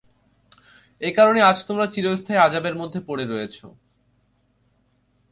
এ 1.01 1.09
কারণেই 1.17 1.47
আজ 1.49 1.57
তোমরা 1.67 1.85
চিরস্থায়ী 1.93 2.43
আযাবের 2.47 2.75
মধ্যে 2.75 2.99
পড়ে 3.07 3.25
রয়েছ। 3.25 3.57